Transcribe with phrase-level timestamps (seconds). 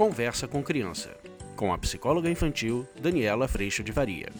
[0.00, 1.14] Conversa com Criança,
[1.54, 4.30] com a psicóloga infantil Daniela Freixo de Varia.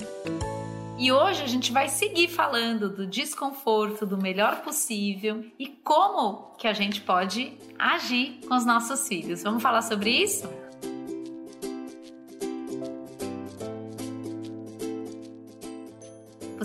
[0.98, 6.66] E hoje a gente vai seguir falando do desconforto do melhor possível e como que
[6.66, 9.42] a gente pode agir com os nossos filhos.
[9.42, 10.48] Vamos falar sobre isso?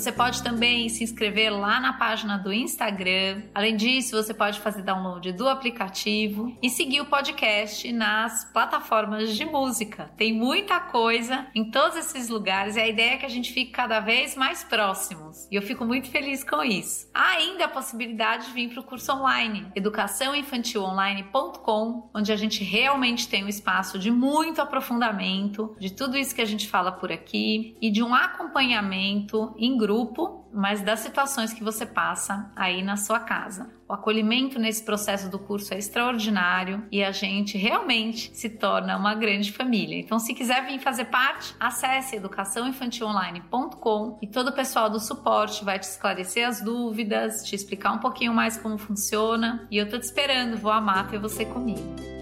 [0.06, 3.42] Você pode também se inscrever lá na página do Instagram.
[3.56, 9.44] Além disso, você pode fazer download do aplicativo e seguir o podcast nas plataformas de
[9.46, 10.12] música.
[10.16, 13.72] Tem muita coisa em todos esses lugares e a ideia é que a gente fique
[13.72, 15.48] cada vez mais próximos.
[15.50, 17.10] E eu fico muito feliz com isso.
[17.12, 23.28] Há ainda a possibilidade de vir para o curso online, educaçãoinfantilonline.com, onde a gente realmente
[23.28, 27.76] tem um espaço de muito aprofundamento de tudo isso que a gente fala por aqui
[27.82, 32.98] e de um acompanhamento em grupo grupo, mas das situações que você passa aí na
[32.98, 33.74] sua casa.
[33.88, 39.16] O acolhimento nesse processo do curso é extraordinário e a gente realmente se torna uma
[39.16, 39.98] grande família.
[39.98, 45.80] Então, se quiser vir fazer parte, acesse educaçãoinfantilonline.com e todo o pessoal do suporte vai
[45.80, 49.66] te esclarecer as dúvidas, te explicar um pouquinho mais como funciona.
[49.72, 52.15] E eu tô te esperando, vou amar ter você comigo.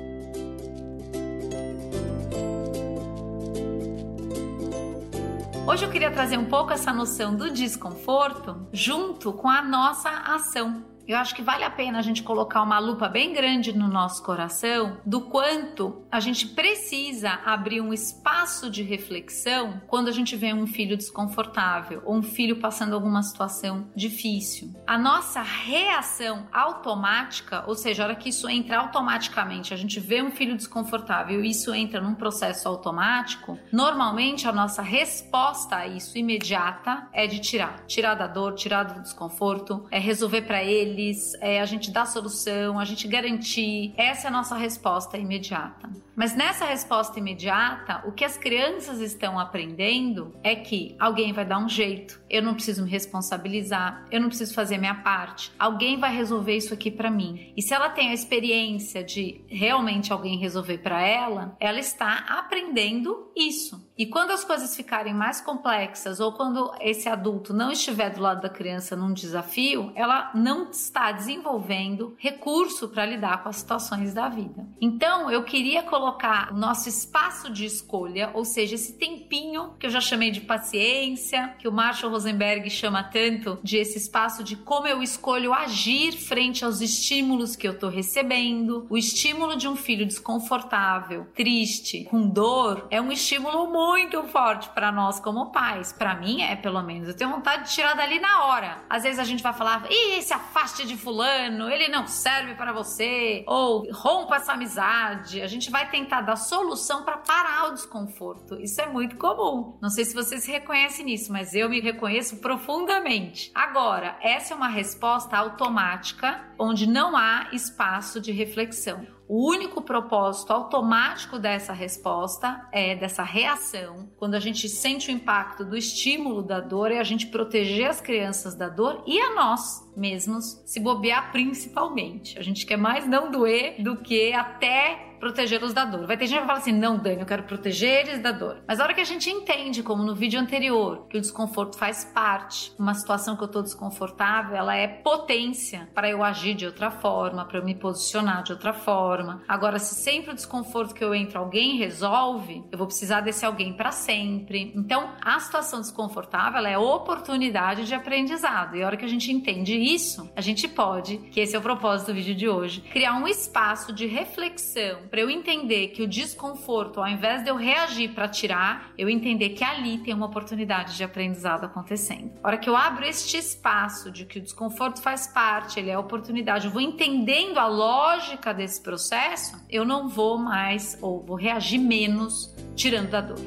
[5.66, 10.92] Hoje eu queria trazer um pouco essa noção do desconforto junto com a nossa ação.
[11.06, 14.23] Eu acho que vale a pena a gente colocar uma lupa bem grande no nosso
[14.23, 20.54] coração do quanto a gente precisa abrir um espaço de reflexão quando a gente vê
[20.54, 24.73] um filho desconfortável ou um filho passando alguma situação difícil.
[24.88, 30.22] A nossa reação automática, ou seja, a hora que isso entra automaticamente, a gente vê
[30.22, 36.17] um filho desconfortável e isso entra num processo automático, normalmente a nossa resposta a isso
[36.17, 41.36] imediata é de tirar, tirar da dor, tirar do desconforto, é resolver para ele eles,
[41.41, 43.94] é, a gente dar solução, a gente garantir.
[43.97, 45.89] Essa é a nossa resposta imediata.
[46.16, 51.58] Mas nessa resposta imediata, o que as crianças estão aprendendo é que alguém vai dar
[51.58, 56.16] um jeito, eu não preciso me responsabilizar, eu não preciso fazer minha parte, alguém vai
[56.16, 57.52] resolver isso aqui para mim.
[57.58, 63.32] E se ela tem a experiência de realmente alguém resolver para ela, ela está aprendendo
[63.36, 63.92] isso.
[63.98, 68.42] E quando as coisas ficarem mais complexas ou quando esse adulto não estiver do lado
[68.42, 74.30] da criança num desafio, ela não está desenvolvendo recurso para lidar com as situações da
[74.30, 74.68] vida.
[74.82, 79.89] Então, eu queria colocar o nosso espaço de escolha, ou seja, esse tempinho que eu
[79.89, 84.87] já chamei de paciência, que o Marshall Rosenberg chama tanto de esse espaço de como
[84.87, 88.86] eu escolho agir frente aos estímulos que eu estou recebendo.
[88.89, 94.91] O estímulo de um filho desconfortável, triste, com dor, é um estímulo muito forte para
[94.91, 95.93] nós como pais.
[95.93, 97.08] Para mim é, pelo menos.
[97.08, 98.83] Eu tenho vontade de tirar dali na hora.
[98.89, 102.71] Às vezes a gente vai falar: "Ih, se afaste de fulano, ele não serve para
[102.71, 105.41] você", ou rompa essa amizade.
[105.41, 108.59] A gente vai tentar dar solução para parar o desconforto.
[108.59, 109.77] Isso é muito comum.
[109.80, 113.52] Não sei se você se reconhece nisso, mas eu me reconheço profundamente.
[113.54, 119.05] Agora, essa é uma resposta automática onde não há espaço de reflexão.
[119.27, 125.64] O único propósito automático dessa resposta é dessa reação, quando a gente sente o impacto
[125.64, 129.83] do estímulo da dor, é a gente proteger as crianças da dor e a nós
[129.95, 132.38] mesmos, se bobear principalmente.
[132.38, 136.06] A gente quer mais não doer do que até protegê-los da dor.
[136.06, 138.57] Vai ter gente que vai falar assim: não, Dani, eu quero proteger eles da dor.
[138.68, 142.04] Mas a hora que a gente entende, como no vídeo anterior, que o desconforto faz
[142.04, 146.92] parte, uma situação que eu tô desconfortável, ela é potência para eu agir de outra
[146.92, 149.42] forma, para eu me posicionar de outra forma.
[149.48, 153.72] Agora, se sempre o desconforto que eu entro alguém resolve, eu vou precisar desse alguém
[153.74, 154.74] para sempre.
[154.75, 158.75] Então, a situação desconfortável é oportunidade de aprendizado.
[158.75, 161.62] E a hora que a gente entende isso, a gente pode, que esse é o
[161.62, 166.07] propósito do vídeo de hoje, criar um espaço de reflexão para eu entender que o
[166.07, 170.98] desconforto, ao invés de eu reagir para tirar, eu entender que ali tem uma oportunidade
[170.98, 172.31] de aprendizado acontecendo.
[172.42, 175.98] A hora que eu abro este espaço de que o desconforto faz parte, ele é
[176.00, 181.77] oportunidade, eu vou entendendo a lógica desse processo, eu não vou mais ou vou reagir
[181.77, 183.38] menos tirando da dor.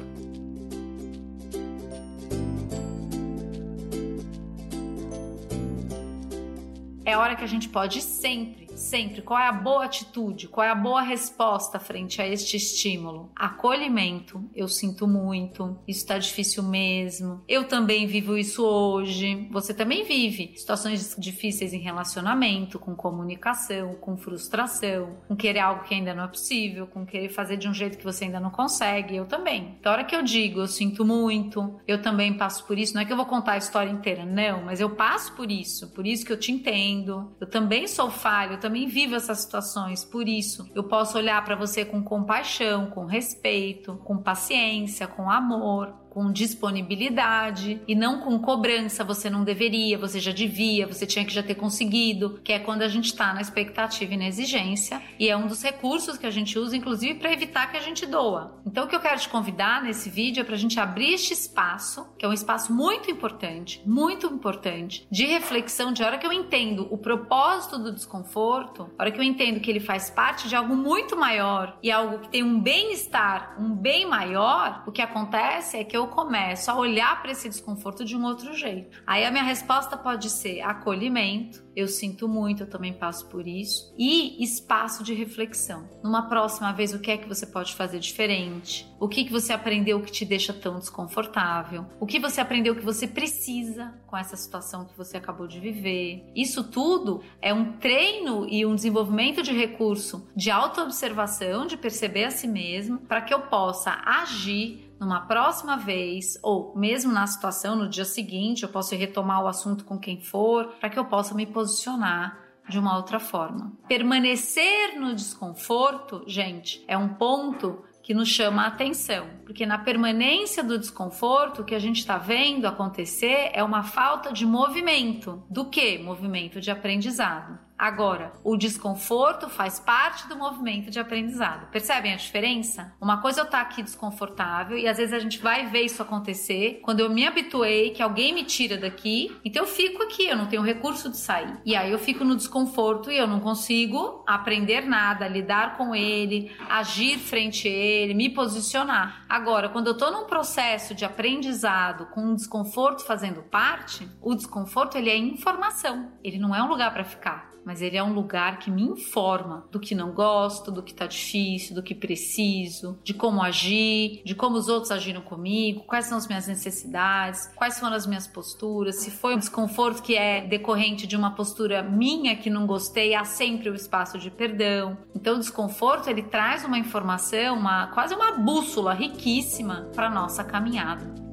[7.03, 10.69] É hora que a gente pode sempre sempre qual é a boa atitude, qual é
[10.69, 13.31] a boa resposta frente a este estímulo.
[13.35, 17.43] Acolhimento, eu sinto muito, isso está difícil mesmo.
[17.47, 19.47] Eu também vivo isso hoje.
[19.51, 25.95] Você também vive situações difíceis em relacionamento, com comunicação, com frustração, com querer algo que
[25.95, 29.15] ainda não é possível, com querer fazer de um jeito que você ainda não consegue.
[29.15, 29.75] Eu também.
[29.79, 33.01] Então, a hora que eu digo, eu sinto muito, eu também passo por isso, não
[33.01, 36.05] é que eu vou contar a história inteira, não, mas eu passo por isso, por
[36.05, 37.35] isso que eu te entendo.
[37.39, 41.55] Eu também sou falho, eu também vivo essas situações, por isso eu posso olhar para
[41.55, 49.03] você com compaixão, com respeito, com paciência, com amor, com disponibilidade e não com cobrança.
[49.03, 52.81] Você não deveria, você já devia, você tinha que já ter conseguido, que é quando
[52.81, 54.99] a gente está na expectativa e na exigência.
[55.19, 58.03] E é um dos recursos que a gente usa, inclusive, para evitar que a gente
[58.07, 58.59] doa.
[58.65, 61.33] Então, o que eu quero te convidar nesse vídeo é para a gente abrir este
[61.33, 66.33] espaço, que é um espaço muito importante, muito importante, de reflexão, de hora que eu
[66.33, 70.75] entendo o propósito do desconforto, hora que eu entendo que ele faz parte de algo
[70.75, 75.83] muito maior e algo que tem um bem-estar, um bem maior, o que acontece é
[75.83, 79.03] que eu eu começo a olhar para esse desconforto de um outro jeito.
[79.05, 83.93] Aí a minha resposta pode ser acolhimento, eu sinto muito, eu também passo por isso,
[83.97, 85.87] e espaço de reflexão.
[86.03, 88.87] Numa próxima vez, o que é que você pode fazer diferente?
[88.99, 91.85] O que, que você aprendeu que te deixa tão desconfortável?
[91.99, 96.25] O que você aprendeu que você precisa com essa situação que você acabou de viver?
[96.35, 102.31] Isso tudo é um treino e um desenvolvimento de recurso de autoobservação, de perceber a
[102.31, 107.89] si mesmo, para que eu possa agir numa próxima vez, ou mesmo na situação no
[107.89, 111.45] dia seguinte, eu posso retomar o assunto com quem for, para que eu possa me
[111.45, 113.73] posicionar de uma outra forma.
[113.87, 120.63] Permanecer no desconforto, gente, é um ponto que nos chama a atenção, porque na permanência
[120.63, 125.43] do desconforto, o que a gente está vendo acontecer é uma falta de movimento.
[125.49, 125.97] Do que?
[125.97, 127.66] Movimento de aprendizado.
[127.77, 131.69] Agora, o desconforto faz parte do movimento de aprendizado.
[131.69, 132.95] Percebem a diferença?
[132.99, 136.01] Uma coisa é eu estar aqui desconfortável e às vezes a gente vai ver isso
[136.01, 140.35] acontecer quando eu me habituei que alguém me tira daqui, então eu fico aqui, eu
[140.35, 141.53] não tenho recurso de sair.
[141.63, 146.51] E aí eu fico no desconforto e eu não consigo aprender nada, lidar com ele,
[146.67, 149.23] agir frente a ele, me posicionar.
[149.29, 154.97] Agora, quando eu estou num processo de aprendizado com um desconforto fazendo parte, o desconforto
[154.97, 158.59] ele é informação, ele não é um lugar para ficar mas ele é um lugar
[158.59, 163.13] que me informa do que não gosto, do que tá difícil, do que preciso, de
[163.13, 167.97] como agir, de como os outros agiram comigo, quais são as minhas necessidades, quais foram
[167.97, 172.49] as minhas posturas, se foi um desconforto que é decorrente de uma postura minha que
[172.49, 174.97] não gostei, há sempre o espaço de perdão.
[175.13, 181.26] Então o desconforto ele traz uma informação, uma quase uma bússola riquíssima para nossa caminhada.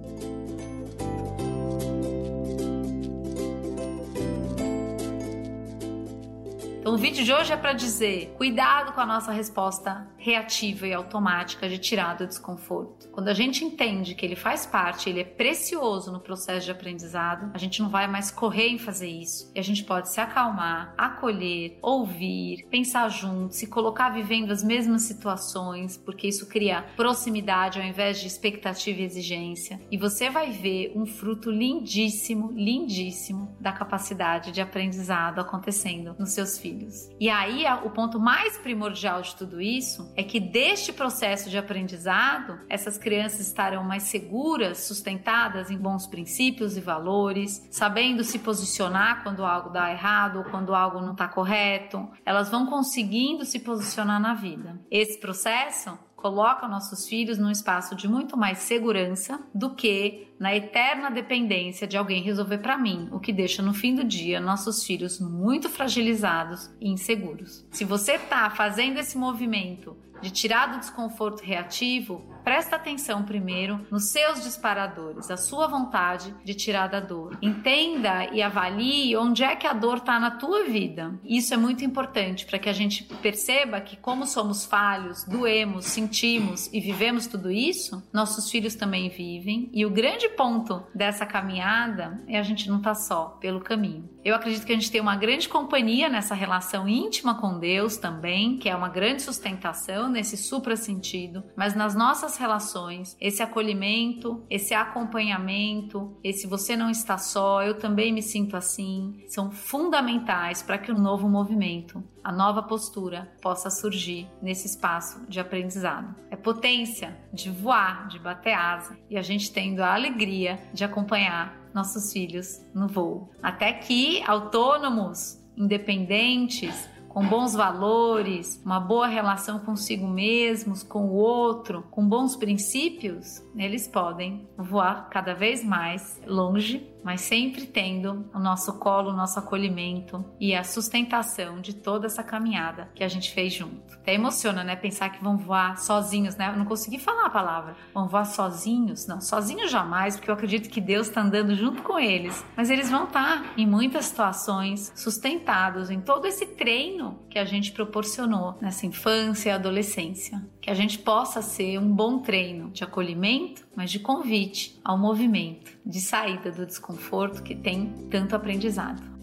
[6.84, 10.92] Então, o vídeo de hoje é para dizer: cuidado com a nossa resposta reativa e
[10.92, 13.08] automática de tirar do desconforto.
[13.08, 17.50] Quando a gente entende que ele faz parte, ele é precioso no processo de aprendizado,
[17.54, 19.50] a gente não vai mais correr em fazer isso.
[19.54, 25.04] E a gente pode se acalmar, acolher, ouvir, pensar junto, se colocar vivendo as mesmas
[25.04, 29.80] situações, porque isso cria proximidade ao invés de expectativa e exigência.
[29.90, 36.58] E você vai ver um fruto lindíssimo, lindíssimo da capacidade de aprendizado acontecendo nos seus
[36.58, 37.08] filhos filhos.
[37.20, 42.60] E aí, o ponto mais primordial de tudo isso é que deste processo de aprendizado,
[42.68, 49.44] essas crianças estarão mais seguras, sustentadas em bons princípios e valores, sabendo se posicionar quando
[49.44, 52.08] algo dá errado ou quando algo não está correto.
[52.24, 54.80] Elas vão conseguindo se posicionar na vida.
[54.90, 61.10] Esse processo coloca nossos filhos num espaço de muito mais segurança do que na eterna
[61.10, 65.20] dependência de alguém resolver para mim, o que deixa no fim do dia nossos filhos
[65.20, 67.66] muito fragilizados e inseguros.
[67.70, 74.04] Se você está fazendo esse movimento de tirar do desconforto reativo, presta atenção primeiro nos
[74.04, 77.36] seus disparadores, a sua vontade de tirar da dor.
[77.42, 81.14] Entenda e avalie onde é que a dor está na tua vida.
[81.22, 86.72] Isso é muito importante para que a gente perceba que, como somos falhos, doemos, sentimos
[86.72, 89.68] e vivemos tudo isso, nossos filhos também vivem.
[89.74, 94.08] E o grande ponto dessa caminhada é a gente não estar tá só pelo caminho.
[94.24, 98.56] Eu acredito que a gente tem uma grande companhia nessa relação íntima com Deus também,
[98.56, 104.72] que é uma grande sustentação nesse supra sentido, mas nas nossas relações, esse acolhimento, esse
[104.72, 110.92] acompanhamento, esse você não está só, eu também me sinto assim, são fundamentais para que
[110.92, 116.14] o um novo movimento, a nova postura possa surgir nesse espaço de aprendizado.
[116.30, 121.54] É potência de voar, de bater asa e a gente tendo a alegria de acompanhar
[121.74, 123.30] nossos filhos no voo.
[123.42, 131.84] Até que autônomos, independentes, com bons valores, uma boa relação consigo mesmos, com o outro,
[131.88, 138.78] com bons princípios, eles podem voar cada vez mais longe mas sempre tendo o nosso
[138.78, 143.52] colo, o nosso acolhimento e a sustentação de toda essa caminhada que a gente fez
[143.52, 143.94] junto.
[143.94, 144.74] Até emociona, né?
[144.74, 146.48] Pensar que vão voar sozinhos, né?
[146.48, 147.76] Eu não consegui falar a palavra.
[147.92, 149.06] Vão voar sozinhos?
[149.06, 152.44] Não, sozinhos jamais, porque eu acredito que Deus está andando junto com eles.
[152.56, 157.44] Mas eles vão estar tá em muitas situações sustentados em todo esse treino que a
[157.44, 160.42] gente proporcionou nessa infância e adolescência.
[160.60, 165.73] Que a gente possa ser um bom treino de acolhimento, mas de convite ao movimento,
[165.84, 169.14] de saída do desconforto que tem tanto aprendizado.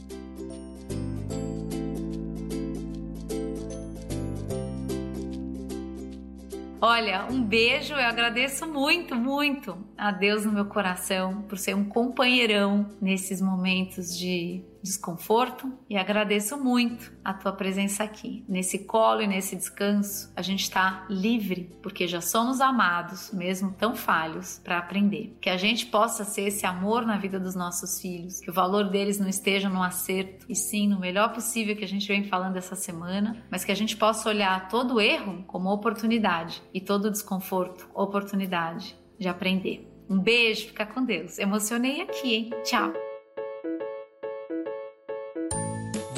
[6.84, 11.86] Olha, um beijo, eu agradeço muito, muito a Deus no meu coração por ser um
[11.86, 18.44] companheirão nesses momentos de desconforto e agradeço muito a tua presença aqui.
[18.48, 23.96] Nesse colo e nesse descanso, a gente está livre porque já somos amados, mesmo tão
[23.96, 25.38] falhos, para aprender.
[25.42, 28.90] Que a gente possa ser esse amor na vida dos nossos filhos, que o valor
[28.90, 32.58] deles não esteja no acerto e sim no melhor possível que a gente vem falando
[32.58, 37.90] essa semana, mas que a gente possa olhar todo erro como oportunidade e todo desconforto
[37.94, 39.88] oportunidade de aprender.
[40.10, 41.40] Um beijo, fica com Deus.
[41.40, 42.50] Emocionei aqui, hein?
[42.64, 43.11] Tchau.